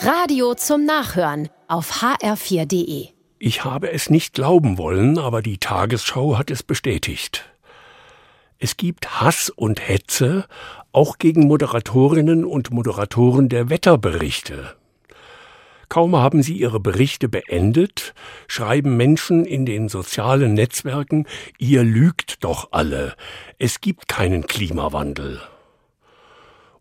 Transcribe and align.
Radio 0.00 0.54
zum 0.54 0.84
Nachhören 0.84 1.48
auf 1.66 2.02
hr4.de. 2.02 3.08
Ich 3.40 3.64
habe 3.64 3.90
es 3.90 4.10
nicht 4.10 4.32
glauben 4.32 4.78
wollen, 4.78 5.18
aber 5.18 5.42
die 5.42 5.58
Tagesschau 5.58 6.38
hat 6.38 6.52
es 6.52 6.62
bestätigt. 6.62 7.44
Es 8.60 8.76
gibt 8.76 9.20
Hass 9.20 9.50
und 9.50 9.88
Hetze 9.88 10.46
auch 10.92 11.18
gegen 11.18 11.48
Moderatorinnen 11.48 12.44
und 12.44 12.70
Moderatoren 12.70 13.48
der 13.48 13.70
Wetterberichte. 13.70 14.76
Kaum 15.88 16.14
haben 16.14 16.44
sie 16.44 16.54
ihre 16.54 16.78
Berichte 16.78 17.28
beendet, 17.28 18.14
schreiben 18.46 18.96
Menschen 18.96 19.44
in 19.44 19.66
den 19.66 19.88
sozialen 19.88 20.54
Netzwerken, 20.54 21.26
ihr 21.58 21.82
lügt 21.82 22.44
doch 22.44 22.68
alle, 22.70 23.16
es 23.58 23.80
gibt 23.80 24.06
keinen 24.06 24.46
Klimawandel. 24.46 25.40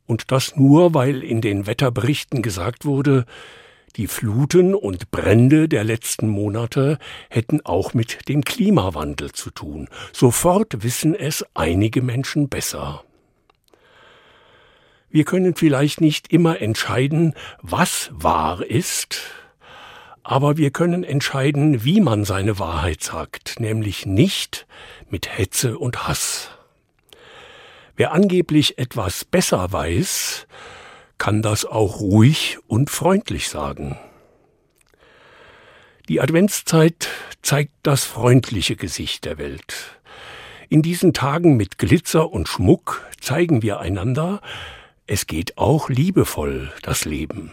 Und 0.07 0.31
das 0.31 0.55
nur, 0.55 0.93
weil 0.93 1.23
in 1.23 1.41
den 1.41 1.67
Wetterberichten 1.67 2.41
gesagt 2.41 2.85
wurde, 2.85 3.25
die 3.97 4.07
Fluten 4.07 4.73
und 4.73 5.11
Brände 5.11 5.67
der 5.67 5.83
letzten 5.83 6.27
Monate 6.27 6.97
hätten 7.29 7.65
auch 7.65 7.93
mit 7.93 8.29
dem 8.29 8.43
Klimawandel 8.43 9.31
zu 9.31 9.49
tun. 9.49 9.89
Sofort 10.13 10.83
wissen 10.83 11.13
es 11.13 11.45
einige 11.53 12.01
Menschen 12.01 12.47
besser. 12.47 13.03
Wir 15.09 15.23
können 15.23 15.55
vielleicht 15.55 15.99
nicht 15.99 16.31
immer 16.31 16.61
entscheiden, 16.61 17.33
was 17.61 18.09
wahr 18.13 18.63
ist, 18.63 19.21
aber 20.21 20.57
wir 20.57 20.71
können 20.71 21.03
entscheiden, 21.03 21.83
wie 21.83 22.01
man 22.01 22.23
seine 22.23 22.59
Wahrheit 22.59 23.01
sagt, 23.01 23.59
nämlich 23.59 24.05
nicht 24.05 24.67
mit 25.09 25.37
Hetze 25.37 25.79
und 25.79 26.07
Hass. 26.07 26.56
Wer 27.97 28.11
angeblich 28.11 28.77
etwas 28.77 29.25
besser 29.25 29.71
weiß, 29.71 30.45
kann 31.17 31.41
das 31.41 31.65
auch 31.65 31.99
ruhig 31.99 32.59
und 32.67 32.91
freundlich 32.91 33.49
sagen. 33.49 33.97
Die 36.07 36.21
Adventszeit 36.21 37.09
zeigt 37.41 37.73
das 37.81 38.05
freundliche 38.05 38.75
Gesicht 38.75 39.25
der 39.25 39.39
Welt. 39.39 39.99
In 40.69 40.83
diesen 40.83 41.13
Tagen 41.13 41.57
mit 41.57 41.79
Glitzer 41.79 42.31
und 42.31 42.47
Schmuck 42.47 43.03
zeigen 43.19 43.63
wir 43.63 43.79
einander, 43.79 44.41
es 45.07 45.25
geht 45.25 45.57
auch 45.57 45.89
liebevoll 45.89 46.71
das 46.83 47.03
Leben. 47.03 47.51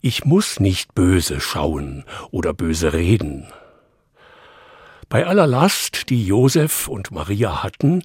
Ich 0.00 0.24
muss 0.24 0.58
nicht 0.58 0.94
böse 0.94 1.40
schauen 1.40 2.04
oder 2.30 2.54
böse 2.54 2.94
reden. 2.94 3.46
Bei 5.10 5.26
aller 5.26 5.46
Last, 5.46 6.08
die 6.08 6.26
Josef 6.26 6.88
und 6.88 7.10
Maria 7.10 7.62
hatten, 7.62 8.02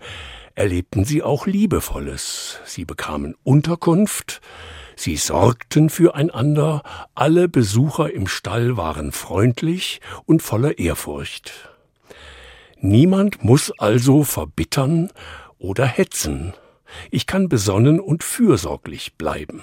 erlebten 0.59 1.05
sie 1.05 1.23
auch 1.23 1.47
Liebevolles. 1.47 2.59
Sie 2.65 2.83
bekamen 2.83 3.33
Unterkunft, 3.43 4.41
sie 4.97 5.15
sorgten 5.15 5.89
füreinander, 5.89 6.83
alle 7.15 7.47
Besucher 7.47 8.13
im 8.13 8.27
Stall 8.27 8.75
waren 8.75 9.13
freundlich 9.13 10.01
und 10.25 10.41
voller 10.41 10.77
Ehrfurcht. 10.77 11.69
Niemand 12.77 13.41
muss 13.41 13.71
also 13.79 14.25
verbittern 14.25 15.11
oder 15.59 15.85
hetzen. 15.85 16.53
Ich 17.09 17.25
kann 17.25 17.47
besonnen 17.47 18.01
und 18.01 18.25
fürsorglich 18.25 19.15
bleiben. 19.15 19.61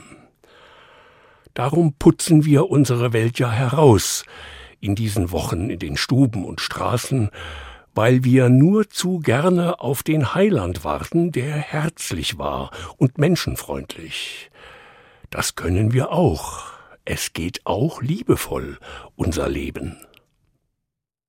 Darum 1.52 1.92
putzen 1.92 2.46
wir 2.46 2.70
unsere 2.70 3.12
Welt 3.12 3.38
ja 3.38 3.50
heraus, 3.50 4.24
in 4.80 4.94
diesen 4.94 5.30
Wochen 5.30 5.68
in 5.68 5.78
den 5.78 5.98
Stuben 5.98 6.44
und 6.44 6.62
Straßen, 6.62 7.30
weil 7.96 8.24
wir 8.24 8.50
nur 8.50 8.90
zu 8.90 9.20
gerne 9.20 9.80
auf 9.80 10.02
den 10.02 10.34
Heiland 10.34 10.84
warten, 10.84 11.32
der 11.32 11.56
herzlich 11.56 12.36
war 12.36 12.70
und 12.98 13.16
menschenfreundlich. 13.16 14.50
Das 15.30 15.56
können 15.56 15.94
wir 15.94 16.12
auch. 16.12 16.64
Es 17.06 17.32
geht 17.32 17.62
auch 17.64 18.02
liebevoll, 18.02 18.78
unser 19.16 19.48
Leben. 19.48 19.96